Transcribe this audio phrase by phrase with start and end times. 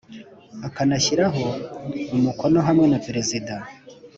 [0.67, 1.43] akanayishyiraho
[2.15, 3.53] umukono hamwe na Perezida